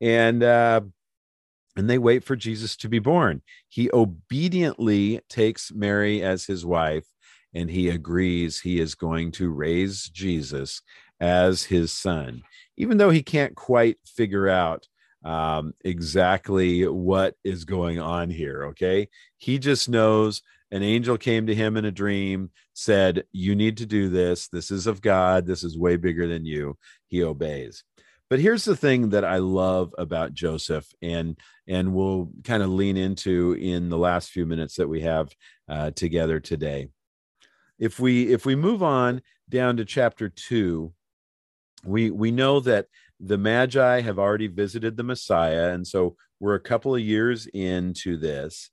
And 0.02 0.44
uh, 0.44 0.82
and 1.76 1.90
they 1.90 1.98
wait 1.98 2.24
for 2.24 2.36
Jesus 2.36 2.76
to 2.78 2.90
be 2.90 3.00
born. 3.00 3.42
He 3.70 3.90
obediently 3.94 5.22
takes 5.30 5.72
Mary 5.72 6.22
as 6.22 6.46
his 6.46 6.66
wife 6.66 7.06
and 7.54 7.70
he 7.70 7.90
agrees 7.90 8.60
he 8.60 8.80
is 8.80 8.96
going 8.96 9.32
to 9.34 9.52
raise 9.52 10.10
Jesus 10.10 10.82
as 11.20 11.64
his 11.64 11.92
son, 11.92 12.44
even 12.78 12.98
though 12.98 13.10
he 13.10 13.24
can't 13.24 13.56
quite 13.56 13.98
figure 14.06 14.50
out 14.50 14.88
um, 15.24 15.74
exactly 15.86 16.86
what 16.88 17.36
is 17.44 17.66
going 17.66 18.00
on 18.00 18.30
here. 18.30 18.66
Okay. 18.66 19.08
He 19.38 19.60
just 19.60 19.88
knows 19.88 20.42
an 20.72 20.84
angel 20.84 21.18
came 21.18 21.48
to 21.48 21.56
him 21.56 21.78
in 21.78 21.86
a 21.86 21.92
dream, 21.92 22.50
said, 22.74 23.26
You 23.32 23.56
need 23.56 23.78
to 23.78 23.86
do 23.86 24.10
this. 24.10 24.48
This 24.48 24.72
is 24.72 24.88
of 24.88 25.02
God. 25.02 25.46
This 25.46 25.64
is 25.64 25.78
way 25.78 25.98
bigger 25.98 26.28
than 26.28 26.46
you. 26.46 26.78
He 27.08 27.24
obeys. 27.24 27.84
But 28.34 28.40
here's 28.40 28.66
the 28.66 28.76
thing 28.76 29.10
that 29.10 29.24
I 29.24 29.38
love 29.38 29.94
about 29.96 30.34
Joseph, 30.34 30.88
and 31.04 31.38
and 31.68 31.94
we'll 31.94 32.32
kind 32.44 32.64
of 32.64 32.72
lean 32.72 32.98
into 32.98 33.54
in 33.54 33.90
the 33.90 33.98
last 34.00 34.32
few 34.32 34.48
minutes 34.48 34.78
that 34.78 34.90
we 34.90 35.02
have 35.02 35.30
uh, 35.70 35.92
together 35.92 36.40
today. 36.40 36.88
If 37.78 38.00
we 38.00 38.34
if 38.34 38.44
we 38.44 38.56
move 38.56 38.82
on 38.82 39.22
down 39.50 39.78
to 39.78 39.86
chapter 39.86 40.30
two, 40.30 40.94
we 41.86 42.10
we 42.10 42.32
know 42.32 42.60
that 42.62 42.88
the 43.20 43.38
Magi 43.38 44.02
have 44.02 44.18
already 44.18 44.48
visited 44.48 44.98
the 44.98 45.04
Messiah, 45.04 45.72
and 45.72 45.86
so 45.86 46.16
we're 46.40 46.56
a 46.56 46.60
couple 46.60 46.96
of 46.96 47.02
years 47.02 47.46
into 47.46 48.18
this, 48.18 48.72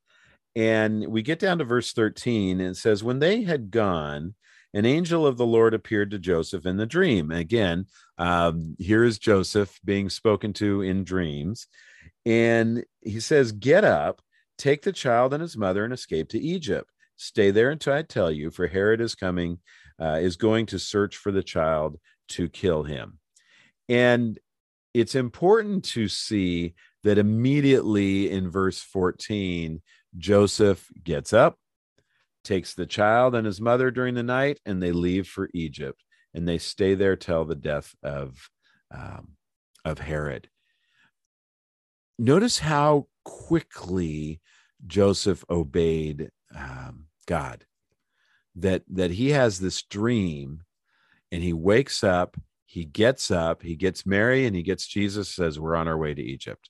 and 0.57 1.07
we 1.07 1.21
get 1.21 1.39
down 1.39 1.59
to 1.59 1.65
verse 1.65 1.93
thirteen, 1.93 2.63
and 2.63 2.71
it 2.71 2.79
says, 2.79 3.05
"When 3.05 3.19
they 3.19 3.43
had 3.43 3.71
gone." 3.71 4.37
An 4.73 4.87
angel 4.87 5.27
of 5.27 5.37
the 5.37 5.47
Lord 5.47 5.75
appeared 5.75 6.11
to 6.13 6.19
Joseph 6.19 6.67
in 6.67 6.77
the 6.77 6.87
dream. 6.87 7.31
Again, 7.31 7.87
um, 8.19 8.77
here 8.79 9.05
is 9.05 9.19
Joseph 9.19 9.79
being 9.85 10.09
spoken 10.09 10.53
to 10.55 10.83
in 10.83 11.05
dreams. 11.05 11.67
And 12.25 12.85
he 13.01 13.21
says, 13.21 13.53
Get 13.53 13.85
up, 13.85 14.23
take 14.59 14.83
the 14.83 14.93
child 14.93 15.35
and 15.35 15.43
his 15.43 15.57
mother, 15.57 15.85
and 15.85 15.93
escape 15.93 16.29
to 16.31 16.41
Egypt. 16.41 16.91
Stay 17.17 17.51
there 17.51 17.71
until 17.71 17.95
I 17.95 18.03
tell 18.03 18.31
you, 18.31 18.51
for 18.51 18.67
Herod 18.67 19.01
is 19.01 19.15
coming, 19.15 19.59
uh, 20.01 20.19
is 20.21 20.37
going 20.37 20.67
to 20.67 20.79
search 20.79 21.17
for 21.17 21.33
the 21.33 21.43
child 21.43 21.99
to 22.29 22.49
kill 22.49 22.83
him. 22.83 23.19
And 23.89 24.39
it's 24.95 25.15
important 25.15 25.85
to 25.87 26.09
see 26.09 26.75
that 27.03 27.19
immediately 27.19 28.31
in 28.31 28.51
verse 28.51 28.81
14, 28.81 29.83
Joseph 30.17 30.87
gets 31.03 31.33
up, 31.33 31.59
takes 32.45 32.75
the 32.75 32.87
child 32.87 33.35
and 33.35 33.47
his 33.47 33.61
mother 33.61 33.91
during 33.91 34.15
the 34.15 34.23
night, 34.23 34.61
and 34.65 34.83
they 34.83 34.93
leave 34.93 35.27
for 35.27 35.49
Egypt, 35.55 36.03
and 36.35 36.47
they 36.47 36.59
stay 36.59 36.95
there 36.95 37.17
till 37.17 37.45
the 37.45 37.55
death 37.55 37.95
of 38.03 38.49
um, 38.93 39.37
of 39.85 39.99
Herod. 39.99 40.49
Notice 42.19 42.59
how 42.59 43.07
quickly 43.25 44.41
Joseph 44.87 45.45
obeyed 45.49 46.31
um, 46.55 47.07
God. 47.27 47.65
That 48.57 48.83
that 48.89 49.13
he 49.13 49.31
has 49.31 49.61
this 49.61 49.83
dream, 49.83 50.63
and 51.31 51.43
he 51.43 51.53
wakes 51.53 52.03
up. 52.03 52.37
He 52.67 52.85
gets 52.85 53.31
up. 53.31 53.63
He 53.63 53.77
gets 53.77 54.05
Mary, 54.05 54.47
and 54.47 54.55
he 54.57 54.63
gets 54.63 54.87
Jesus. 54.87 55.29
Says, 55.29 55.59
"We're 55.59 55.77
on 55.77 55.89
our 55.89 55.97
way 55.97 56.15
to 56.15 56.23
Egypt," 56.23 56.69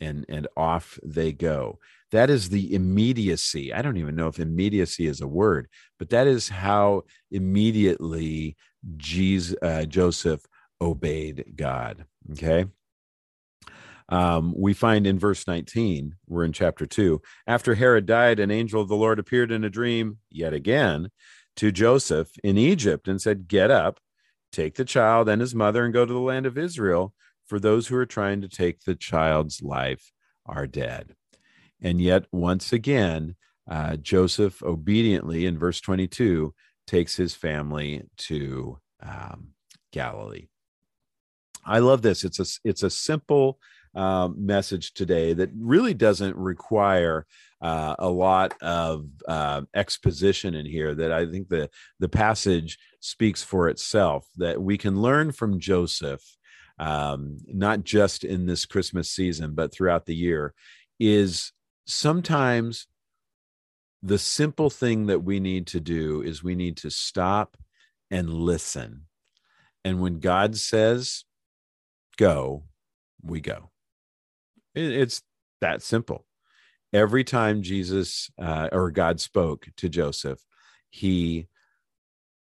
and 0.00 0.24
and 0.28 0.48
off 0.56 0.98
they 1.04 1.32
go. 1.32 1.78
That 2.10 2.30
is 2.30 2.48
the 2.48 2.74
immediacy. 2.74 3.72
I 3.72 3.82
don't 3.82 3.98
even 3.98 4.16
know 4.16 4.28
if 4.28 4.38
immediacy 4.38 5.06
is 5.06 5.20
a 5.20 5.28
word, 5.28 5.68
but 5.98 6.10
that 6.10 6.26
is 6.26 6.48
how 6.48 7.02
immediately 7.30 8.56
Jesus, 8.96 9.56
uh, 9.62 9.84
Joseph 9.84 10.44
obeyed 10.80 11.52
God. 11.56 12.04
Okay. 12.32 12.66
Um, 14.08 14.54
we 14.56 14.72
find 14.72 15.06
in 15.06 15.18
verse 15.18 15.46
19, 15.46 16.14
we're 16.26 16.44
in 16.44 16.52
chapter 16.52 16.86
2. 16.86 17.20
After 17.46 17.74
Herod 17.74 18.06
died, 18.06 18.40
an 18.40 18.50
angel 18.50 18.80
of 18.80 18.88
the 18.88 18.96
Lord 18.96 19.18
appeared 19.18 19.52
in 19.52 19.64
a 19.64 19.70
dream 19.70 20.18
yet 20.30 20.54
again 20.54 21.10
to 21.56 21.70
Joseph 21.72 22.30
in 22.42 22.56
Egypt 22.56 23.06
and 23.06 23.20
said, 23.20 23.48
Get 23.48 23.70
up, 23.70 24.00
take 24.50 24.76
the 24.76 24.84
child 24.84 25.28
and 25.28 25.42
his 25.42 25.54
mother, 25.54 25.84
and 25.84 25.92
go 25.92 26.06
to 26.06 26.12
the 26.12 26.18
land 26.18 26.46
of 26.46 26.56
Israel, 26.56 27.12
for 27.46 27.60
those 27.60 27.88
who 27.88 27.96
are 27.96 28.06
trying 28.06 28.40
to 28.40 28.48
take 28.48 28.80
the 28.80 28.94
child's 28.94 29.60
life 29.60 30.10
are 30.46 30.66
dead. 30.66 31.14
And 31.82 32.00
yet, 32.00 32.24
once 32.32 32.72
again, 32.72 33.36
uh, 33.70 33.96
Joseph 33.96 34.62
obediently, 34.62 35.46
in 35.46 35.58
verse 35.58 35.80
22, 35.80 36.54
takes 36.86 37.16
his 37.16 37.34
family 37.34 38.02
to 38.16 38.78
um, 39.02 39.48
Galilee. 39.92 40.48
I 41.64 41.80
love 41.80 42.02
this. 42.02 42.24
It's 42.24 42.40
a 42.40 42.46
it's 42.64 42.82
a 42.82 42.90
simple 42.90 43.58
uh, 43.94 44.28
message 44.36 44.94
today 44.94 45.34
that 45.34 45.50
really 45.58 45.94
doesn't 45.94 46.36
require 46.36 47.26
uh, 47.60 47.94
a 47.98 48.08
lot 48.08 48.54
of 48.62 49.06
uh, 49.26 49.62
exposition 49.74 50.54
in 50.54 50.64
here. 50.64 50.94
That 50.94 51.12
I 51.12 51.26
think 51.26 51.48
the 51.48 51.68
the 52.00 52.08
passage 52.08 52.78
speaks 53.00 53.42
for 53.42 53.68
itself. 53.68 54.26
That 54.36 54.60
we 54.62 54.78
can 54.78 55.02
learn 55.02 55.32
from 55.32 55.60
Joseph, 55.60 56.22
um, 56.78 57.38
not 57.46 57.84
just 57.84 58.24
in 58.24 58.46
this 58.46 58.64
Christmas 58.64 59.10
season, 59.10 59.54
but 59.54 59.72
throughout 59.72 60.06
the 60.06 60.16
year, 60.16 60.54
is 60.98 61.52
sometimes 61.88 62.86
the 64.02 64.18
simple 64.18 64.70
thing 64.70 65.06
that 65.06 65.24
we 65.24 65.40
need 65.40 65.66
to 65.68 65.80
do 65.80 66.22
is 66.22 66.42
we 66.44 66.54
need 66.54 66.76
to 66.76 66.90
stop 66.90 67.56
and 68.10 68.32
listen. 68.32 69.06
And 69.84 70.00
when 70.00 70.20
God 70.20 70.56
says, 70.56 71.24
go, 72.16 72.64
we 73.22 73.40
go. 73.40 73.70
It's 74.74 75.22
that 75.60 75.82
simple. 75.82 76.26
Every 76.92 77.24
time 77.24 77.62
Jesus 77.62 78.30
uh, 78.40 78.68
or 78.70 78.90
God 78.90 79.20
spoke 79.20 79.68
to 79.78 79.88
Joseph, 79.88 80.44
he 80.90 81.48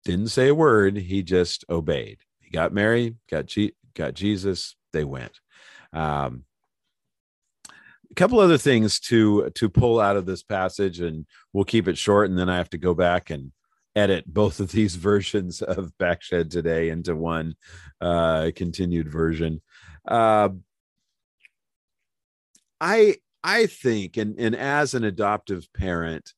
didn't 0.04 0.28
say 0.28 0.48
a 0.48 0.54
word, 0.54 0.96
he 0.96 1.22
just 1.22 1.64
obeyed. 1.68 2.18
He 2.40 2.50
got 2.50 2.72
Mary, 2.72 3.16
got, 3.30 3.46
G- 3.46 3.74
got 3.94 4.14
Jesus, 4.14 4.76
they 4.92 5.04
went. 5.04 5.40
Um, 5.92 6.44
a 8.14 8.20
couple 8.20 8.38
other 8.38 8.58
things 8.58 9.00
to 9.00 9.50
to 9.56 9.68
pull 9.68 9.98
out 9.98 10.16
of 10.16 10.24
this 10.24 10.44
passage 10.44 11.00
and 11.00 11.26
we'll 11.52 11.64
keep 11.64 11.88
it 11.88 11.98
short 11.98 12.30
and 12.30 12.38
then 12.38 12.48
i 12.48 12.56
have 12.56 12.70
to 12.70 12.78
go 12.78 12.94
back 12.94 13.28
and 13.28 13.50
edit 13.96 14.24
both 14.32 14.60
of 14.60 14.70
these 14.70 14.94
versions 15.10 15.60
of 15.62 15.90
backshed 15.98 16.48
today 16.48 16.90
into 16.90 17.16
one 17.16 17.54
uh 18.00 18.52
continued 18.54 19.10
version. 19.10 19.60
Uh 20.06 20.50
i 22.80 23.16
i 23.42 23.66
think 23.66 24.16
and 24.16 24.38
and 24.38 24.54
as 24.54 24.94
an 24.94 25.02
adoptive 25.02 25.66
parent 25.76 26.34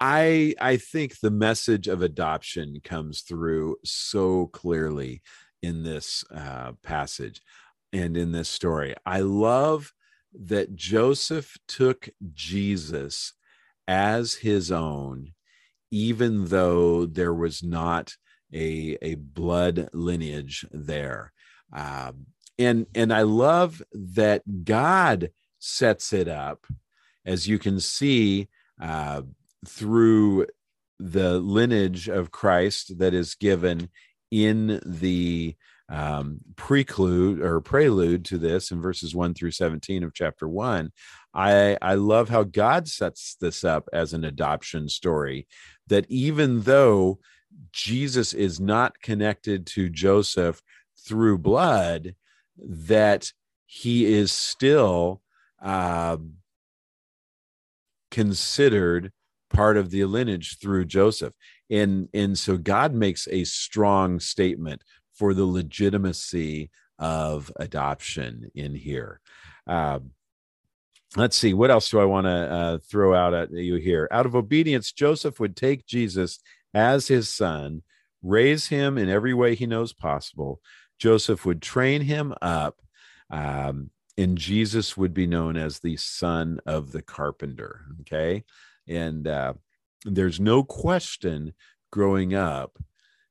i 0.00 0.54
i 0.60 0.76
think 0.76 1.18
the 1.18 1.30
message 1.30 1.88
of 1.88 2.02
adoption 2.02 2.80
comes 2.84 3.22
through 3.22 3.76
so 3.84 4.46
clearly 4.48 5.22
in 5.60 5.82
this 5.82 6.24
uh 6.32 6.72
passage 6.82 7.40
and 7.92 8.16
in 8.16 8.32
this 8.32 8.48
story. 8.48 8.94
I 9.06 9.20
love 9.20 9.92
that 10.34 10.74
Joseph 10.74 11.56
took 11.66 12.08
Jesus 12.32 13.34
as 13.86 14.34
his 14.34 14.72
own, 14.72 15.32
even 15.90 16.46
though 16.46 17.06
there 17.06 17.34
was 17.34 17.62
not 17.62 18.16
a, 18.52 18.96
a 19.00 19.14
blood 19.14 19.88
lineage 19.92 20.66
there. 20.70 21.32
Um, 21.72 22.26
and, 22.58 22.86
and 22.94 23.12
I 23.12 23.22
love 23.22 23.82
that 23.92 24.64
God 24.64 25.30
sets 25.58 26.12
it 26.12 26.28
up, 26.28 26.66
as 27.24 27.48
you 27.48 27.58
can 27.58 27.80
see 27.80 28.48
uh, 28.80 29.22
through 29.66 30.46
the 30.98 31.38
lineage 31.38 32.08
of 32.08 32.30
Christ 32.30 32.98
that 32.98 33.14
is 33.14 33.34
given 33.34 33.88
in 34.30 34.80
the 34.84 35.56
um, 35.88 36.38
preclude 36.56 37.40
or 37.40 37.60
prelude 37.60 38.24
to 38.24 38.38
this 38.38 38.70
in 38.70 38.80
verses 38.80 39.14
1 39.14 39.34
through 39.34 39.50
17 39.50 40.02
of 40.02 40.14
chapter 40.14 40.48
1 40.48 40.90
i 41.34 41.76
i 41.82 41.94
love 41.94 42.30
how 42.30 42.42
god 42.42 42.88
sets 42.88 43.36
this 43.38 43.64
up 43.64 43.86
as 43.92 44.14
an 44.14 44.24
adoption 44.24 44.88
story 44.88 45.46
that 45.86 46.06
even 46.08 46.62
though 46.62 47.18
jesus 47.70 48.32
is 48.32 48.58
not 48.58 48.98
connected 49.02 49.66
to 49.66 49.90
joseph 49.90 50.62
through 51.06 51.36
blood 51.36 52.14
that 52.58 53.30
he 53.66 54.06
is 54.06 54.32
still 54.32 55.20
uh, 55.62 56.16
considered 58.10 59.10
part 59.50 59.76
of 59.76 59.90
the 59.90 60.04
lineage 60.04 60.58
through 60.60 60.84
joseph. 60.84 61.34
And 61.70 62.08
and 62.14 62.38
so 62.38 62.56
god 62.56 62.94
makes 62.94 63.26
a 63.28 63.44
strong 63.44 64.20
statement 64.20 64.82
for 65.14 65.34
the 65.34 65.46
legitimacy 65.46 66.70
of 66.98 67.52
adoption 67.56 68.50
in 68.54 68.74
here. 68.74 69.20
Um, 69.66 70.10
let's 71.16 71.36
see, 71.36 71.54
what 71.54 71.70
else 71.70 71.88
do 71.90 72.00
I 72.00 72.04
want 72.04 72.26
to 72.26 72.30
uh, 72.30 72.78
throw 72.88 73.14
out 73.14 73.34
at 73.34 73.52
you 73.52 73.76
here? 73.76 74.08
Out 74.10 74.26
of 74.26 74.34
obedience, 74.34 74.92
Joseph 74.92 75.40
would 75.40 75.56
take 75.56 75.86
Jesus 75.86 76.40
as 76.72 77.08
his 77.08 77.28
son, 77.28 77.82
raise 78.22 78.66
him 78.68 78.98
in 78.98 79.08
every 79.08 79.34
way 79.34 79.54
he 79.54 79.66
knows 79.66 79.92
possible. 79.92 80.60
Joseph 80.98 81.44
would 81.44 81.62
train 81.62 82.02
him 82.02 82.34
up, 82.42 82.80
um, 83.30 83.90
and 84.16 84.38
Jesus 84.38 84.96
would 84.96 85.12
be 85.12 85.26
known 85.26 85.56
as 85.56 85.78
the 85.78 85.96
son 85.96 86.60
of 86.66 86.92
the 86.92 87.02
carpenter. 87.02 87.82
Okay. 88.02 88.44
And 88.86 89.26
uh, 89.26 89.54
there's 90.04 90.38
no 90.38 90.62
question 90.62 91.54
growing 91.90 92.34
up 92.34 92.78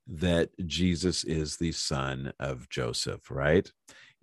that 0.08 0.50
Jesus 0.66 1.24
is 1.24 1.58
the 1.58 1.72
son 1.72 2.34
of 2.40 2.70
Joseph, 2.70 3.32
right? 3.32 3.72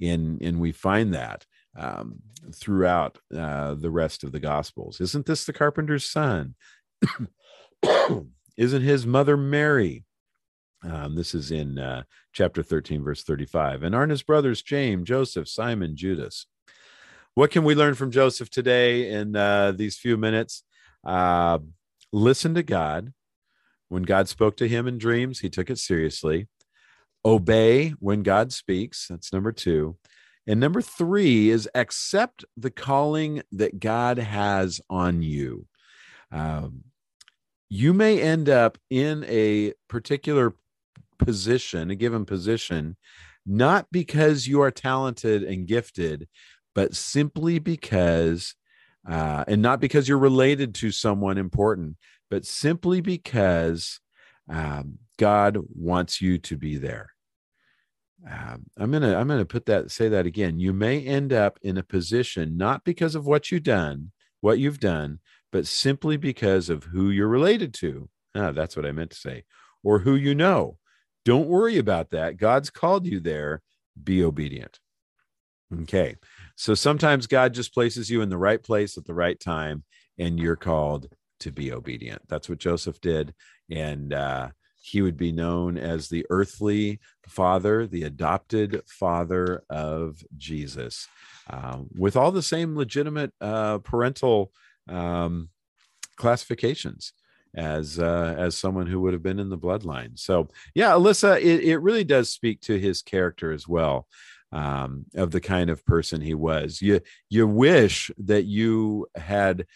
And, 0.00 0.40
and 0.42 0.60
we 0.60 0.72
find 0.72 1.14
that 1.14 1.46
um, 1.76 2.20
throughout 2.54 3.18
uh, 3.34 3.74
the 3.74 3.90
rest 3.90 4.24
of 4.24 4.32
the 4.32 4.40
Gospels. 4.40 5.00
Isn't 5.00 5.26
this 5.26 5.44
the 5.44 5.52
carpenter's 5.52 6.04
son? 6.04 6.54
Isn't 8.56 8.82
his 8.82 9.06
mother 9.06 9.36
Mary? 9.36 10.04
Um, 10.82 11.14
this 11.14 11.34
is 11.34 11.50
in 11.50 11.78
uh, 11.78 12.04
chapter 12.32 12.62
13, 12.62 13.02
verse 13.02 13.22
35. 13.22 13.82
And 13.82 13.94
aren't 13.94 14.10
his 14.10 14.22
brothers 14.22 14.62
James, 14.62 15.08
Joseph, 15.08 15.48
Simon, 15.48 15.96
Judas? 15.96 16.46
What 17.34 17.50
can 17.50 17.64
we 17.64 17.74
learn 17.74 17.94
from 17.94 18.10
Joseph 18.10 18.50
today 18.50 19.10
in 19.10 19.36
uh, 19.36 19.72
these 19.72 19.96
few 19.98 20.16
minutes? 20.16 20.64
Uh, 21.04 21.58
listen 22.12 22.54
to 22.54 22.62
God, 22.62 23.12
when 23.90 24.04
God 24.04 24.28
spoke 24.28 24.56
to 24.58 24.68
him 24.68 24.86
in 24.86 24.98
dreams, 24.98 25.40
he 25.40 25.50
took 25.50 25.68
it 25.68 25.78
seriously. 25.78 26.48
Obey 27.24 27.90
when 27.98 28.22
God 28.22 28.52
speaks. 28.52 29.08
That's 29.08 29.32
number 29.32 29.52
two. 29.52 29.96
And 30.46 30.58
number 30.58 30.80
three 30.80 31.50
is 31.50 31.68
accept 31.74 32.44
the 32.56 32.70
calling 32.70 33.42
that 33.52 33.78
God 33.78 34.18
has 34.18 34.80
on 34.88 35.22
you. 35.22 35.66
Um, 36.32 36.84
you 37.68 37.92
may 37.92 38.20
end 38.20 38.48
up 38.48 38.78
in 38.88 39.24
a 39.28 39.74
particular 39.88 40.54
position, 41.18 41.90
a 41.90 41.94
given 41.96 42.24
position, 42.24 42.96
not 43.44 43.86
because 43.90 44.46
you 44.46 44.62
are 44.62 44.70
talented 44.70 45.42
and 45.42 45.66
gifted, 45.66 46.28
but 46.74 46.94
simply 46.94 47.58
because, 47.58 48.54
uh, 49.08 49.44
and 49.48 49.60
not 49.60 49.80
because 49.80 50.08
you're 50.08 50.18
related 50.18 50.74
to 50.76 50.92
someone 50.92 51.38
important, 51.38 51.96
but 52.30 52.46
simply 52.46 53.00
because 53.00 54.00
um, 54.48 54.98
God 55.18 55.58
wants 55.74 56.20
you 56.20 56.38
to 56.38 56.56
be 56.56 56.76
there. 56.76 57.10
Um, 58.28 58.66
I'm 58.76 58.90
gonna 58.90 59.16
I'm 59.16 59.28
gonna 59.28 59.44
put 59.44 59.66
that 59.66 59.90
say 59.90 60.08
that 60.08 60.26
again. 60.26 60.58
You 60.58 60.72
may 60.72 61.00
end 61.02 61.32
up 61.32 61.58
in 61.62 61.78
a 61.78 61.82
position 61.82 62.56
not 62.56 62.84
because 62.84 63.14
of 63.14 63.26
what 63.26 63.50
you've 63.50 63.62
done, 63.62 64.12
what 64.40 64.58
you've 64.58 64.80
done, 64.80 65.20
but 65.52 65.66
simply 65.66 66.16
because 66.16 66.68
of 66.68 66.84
who 66.84 67.10
you're 67.10 67.28
related 67.28 67.72
to. 67.74 68.08
Ah, 68.34 68.52
that's 68.52 68.76
what 68.76 68.86
I 68.86 68.92
meant 68.92 69.10
to 69.10 69.16
say, 69.16 69.44
or 69.82 70.00
who 70.00 70.14
you 70.14 70.34
know. 70.34 70.76
Don't 71.24 71.48
worry 71.48 71.78
about 71.78 72.10
that. 72.10 72.36
God's 72.36 72.70
called 72.70 73.06
you 73.06 73.20
there. 73.20 73.62
Be 74.02 74.22
obedient. 74.22 74.78
Okay. 75.82 76.16
So 76.56 76.74
sometimes 76.74 77.26
God 77.26 77.54
just 77.54 77.72
places 77.72 78.10
you 78.10 78.22
in 78.22 78.28
the 78.28 78.38
right 78.38 78.62
place 78.62 78.98
at 78.98 79.06
the 79.06 79.14
right 79.14 79.38
time, 79.38 79.84
and 80.18 80.38
you're 80.38 80.56
called 80.56 81.08
to 81.40 81.50
be 81.50 81.72
obedient. 81.72 82.22
That's 82.28 82.48
what 82.48 82.58
Joseph 82.58 83.00
did. 83.00 83.34
And 83.70 84.12
uh, 84.12 84.48
he 84.80 85.02
would 85.02 85.16
be 85.16 85.32
known 85.32 85.76
as 85.76 86.08
the 86.08 86.24
earthly 86.30 87.00
father, 87.26 87.86
the 87.86 88.04
adopted 88.04 88.82
father 88.86 89.62
of 89.68 90.22
Jesus, 90.36 91.06
um, 91.50 91.88
with 91.96 92.16
all 92.16 92.32
the 92.32 92.42
same 92.42 92.76
legitimate 92.76 93.32
uh, 93.40 93.78
parental 93.78 94.52
um, 94.88 95.50
classifications 96.16 97.12
as 97.54 97.98
uh, 97.98 98.34
as 98.38 98.56
someone 98.56 98.86
who 98.86 99.00
would 99.00 99.12
have 99.12 99.22
been 99.22 99.40
in 99.40 99.50
the 99.50 99.58
bloodline. 99.58 100.18
So 100.18 100.48
yeah, 100.74 100.90
Alyssa, 100.90 101.38
it, 101.40 101.64
it 101.64 101.78
really 101.78 102.04
does 102.04 102.30
speak 102.30 102.60
to 102.62 102.78
his 102.78 103.02
character 103.02 103.52
as 103.52 103.66
well, 103.66 104.06
um, 104.52 105.06
of 105.14 105.30
the 105.30 105.40
kind 105.40 105.68
of 105.68 105.84
person 105.84 106.20
he 106.20 106.34
was. 106.34 106.80
You 106.80 107.00
you 107.28 107.46
wish 107.46 108.10
that 108.18 108.44
you 108.44 109.08
had 109.16 109.66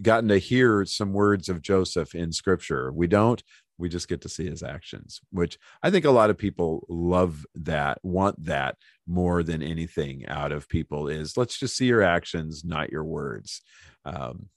gotten 0.00 0.28
to 0.28 0.38
hear 0.38 0.84
some 0.84 1.12
words 1.12 1.48
of 1.48 1.62
Joseph 1.62 2.14
in 2.14 2.32
Scripture. 2.32 2.92
We 2.92 3.06
don't. 3.06 3.42
We 3.78 3.88
just 3.90 4.08
get 4.08 4.22
to 4.22 4.28
see 4.28 4.48
his 4.48 4.62
actions, 4.62 5.20
which 5.30 5.58
I 5.82 5.90
think 5.90 6.06
a 6.06 6.10
lot 6.10 6.30
of 6.30 6.38
people 6.38 6.86
love 6.88 7.44
that, 7.54 7.98
want 8.02 8.42
that 8.44 8.76
more 9.06 9.42
than 9.42 9.62
anything 9.62 10.26
out 10.26 10.50
of 10.50 10.68
people. 10.68 11.08
Is 11.08 11.36
let's 11.36 11.58
just 11.58 11.76
see 11.76 11.86
your 11.86 12.02
actions, 12.02 12.64
not 12.64 12.90
your 12.90 13.04
words. 13.04 13.60
Um, 14.06 14.48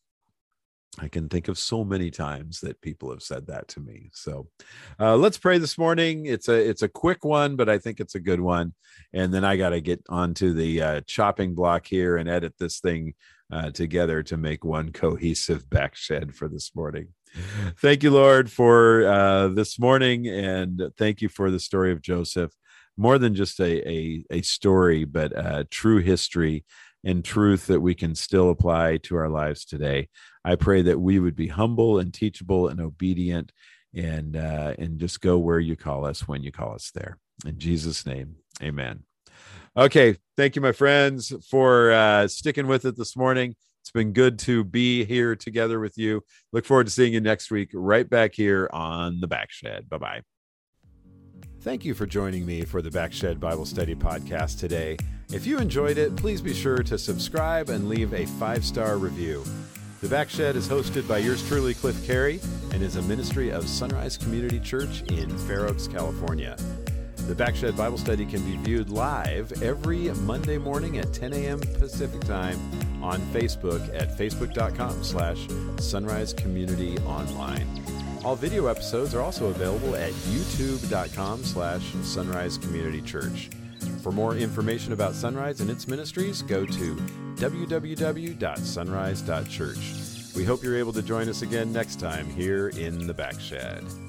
I 0.98 1.08
can 1.08 1.30
think 1.30 1.48
of 1.48 1.60
so 1.60 1.84
many 1.84 2.10
times 2.10 2.62
that 2.62 2.82
people 2.82 3.12
have 3.12 3.22
said 3.22 3.48
that 3.48 3.68
to 3.70 3.80
me. 3.80 4.10
So 4.14 4.48
uh, 5.00 5.16
let's 5.16 5.38
pray 5.38 5.60
this 5.60 5.78
morning. 5.78 6.26
It's 6.26 6.50
a 6.50 6.70
it's 6.70 6.82
a 6.82 6.90
quick 6.90 7.24
one, 7.24 7.56
but 7.56 7.70
I 7.70 7.78
think 7.78 8.00
it's 8.00 8.16
a 8.16 8.20
good 8.20 8.42
one. 8.42 8.74
And 9.14 9.34
then 9.34 9.46
I 9.46 9.56
got 9.56 9.70
to 9.70 9.82
get 9.82 10.04
onto 10.10 10.54
the 10.54 10.82
uh, 10.82 11.02
chopping 11.06 11.54
block 11.54 11.86
here 11.86 12.18
and 12.18 12.28
edit 12.28 12.56
this 12.58 12.80
thing 12.80 13.14
uh, 13.52 13.72
together 13.72 14.24
to 14.24 14.38
make 14.38 14.64
one 14.64 14.92
cohesive 14.92 15.70
backshed 15.70 16.34
for 16.34 16.48
this 16.48 16.76
morning. 16.76 17.10
Thank 17.80 18.02
you, 18.02 18.10
Lord, 18.10 18.52
for 18.52 19.08
uh, 19.08 19.50
this 19.50 19.80
morning, 19.80 20.28
and 20.28 20.92
thank 20.98 21.22
you 21.22 21.30
for 21.30 21.52
the 21.52 21.60
story 21.60 21.92
of 21.92 22.02
Joseph. 22.02 22.52
More 22.98 23.20
than 23.20 23.36
just 23.36 23.60
a 23.60 23.88
a, 23.88 24.24
a 24.32 24.42
story, 24.42 25.06
but 25.06 25.32
a 25.36 25.66
true 25.70 26.00
history 26.00 26.66
and 27.04 27.24
truth 27.24 27.68
that 27.68 27.80
we 27.80 27.96
can 27.96 28.14
still 28.16 28.50
apply 28.50 28.98
to 28.98 29.16
our 29.16 29.30
lives 29.30 29.66
today. 29.66 30.10
I 30.46 30.56
pray 30.56 30.82
that 30.84 31.00
we 31.00 31.20
would 31.20 31.36
be 31.36 31.48
humble 31.48 32.00
and 32.00 32.14
teachable 32.14 32.68
and 32.68 32.80
obedient 32.80 33.52
and 33.94 34.36
uh, 34.36 34.76
and 34.78 35.00
just 35.00 35.22
go 35.22 35.38
where 35.38 35.60
you 35.60 35.76
call 35.76 36.06
us 36.06 36.28
when 36.28 36.44
you 36.44 36.52
call 36.52 36.74
us 36.74 36.92
there. 36.94 37.18
In 37.46 37.58
Jesus' 37.58 38.06
name, 38.06 38.36
amen. 38.62 39.04
Okay, 39.78 40.18
thank 40.36 40.56
you, 40.56 40.62
my 40.62 40.72
friends, 40.72 41.34
for 41.50 41.92
uh, 41.92 42.28
sticking 42.28 42.68
with 42.68 42.86
it 42.86 42.98
this 42.98 43.16
morning. 43.16 43.56
It's 43.82 43.92
been 43.92 44.14
good 44.14 44.38
to 44.40 44.64
be 44.64 45.06
here 45.06 45.36
together 45.36 45.80
with 45.80 45.98
you. 45.98 46.22
Look 46.52 46.66
forward 46.66 46.88
to 46.88 46.92
seeing 46.92 47.14
you 47.14 47.22
next 47.22 47.50
week, 47.50 47.70
right 47.74 48.08
back 48.08 48.36
here 48.36 48.70
on 48.74 49.20
the 49.20 49.28
Backshed. 49.28 49.88
Bye 49.90 49.98
bye. 49.98 50.22
Thank 51.62 51.84
you 51.84 51.94
for 51.94 52.06
joining 52.06 52.46
me 52.46 52.64
for 52.64 52.82
the 52.82 52.90
Backshed 52.90 53.40
Bible 53.40 53.66
Study 53.66 53.96
Podcast 53.96 54.60
today. 54.60 54.98
If 55.32 55.46
you 55.46 55.58
enjoyed 55.60 55.98
it, 55.98 56.16
please 56.16 56.42
be 56.42 56.54
sure 56.54 56.84
to 56.84 56.98
subscribe 56.98 57.70
and 57.70 57.90
leave 57.90 58.14
a 58.14 58.26
five 58.26 58.64
star 58.64 58.98
review. 58.98 59.44
The 60.02 60.08
Backshed 60.08 60.56
is 60.56 60.66
hosted 60.66 61.06
by 61.10 61.18
yours 61.18 61.46
truly, 61.46 61.74
Cliff 61.74 62.08
Carey, 62.08 62.40
and 62.72 62.82
is 62.82 62.96
a 62.96 63.02
ministry 63.02 63.52
of 63.52 63.68
Sunrise 63.68 64.16
Community 64.16 64.58
Church 64.58 65.02
in 65.12 65.30
Fair 65.40 65.68
Oaks, 65.68 65.90
California. 65.90 66.56
The 67.28 67.36
Backshed 67.36 67.76
Bible 67.76 67.98
Study 67.98 68.26
can 68.26 68.42
be 68.44 68.56
viewed 68.64 68.90
live 68.90 69.62
every 69.62 70.10
Monday 70.22 70.58
morning 70.58 71.00
at 71.00 71.12
10 71.12 71.34
a.m. 71.34 71.60
Pacific 71.60 72.22
Time 72.22 72.58
on 73.04 73.20
Facebook 73.34 73.94
at 73.94 74.18
facebook.com 74.18 75.04
slash 75.04 75.46
sunrise 75.80 76.32
community 76.32 76.98
online. 77.00 77.68
All 78.24 78.38
video 78.38 78.68
episodes 78.68 79.14
are 79.14 79.22
also 79.22 79.48
available 79.48 79.98
at 79.98 80.14
youtube.com 80.14 81.44
slash 81.44 81.84
sunrise 82.04 82.58
community 82.58 83.02
church. 83.02 83.50
For 84.02 84.14
more 84.14 84.36
information 84.36 84.94
about 84.94 85.14
Sunrise 85.14 85.60
and 85.60 85.70
its 85.70 85.90
ministries, 85.90 86.42
go 86.42 86.66
to 86.66 87.29
www.sunrise.church. 87.40 90.36
We 90.36 90.46
hope 90.46 90.64
you're 90.64 90.78
able 90.78 90.94
to 90.94 91.02
join 91.02 91.28
us 91.28 91.42
again 91.42 91.74
next 91.74 92.00
time 92.00 92.30
here 92.30 92.70
in 92.70 93.08
the 93.08 93.14
Backshed. 93.14 94.09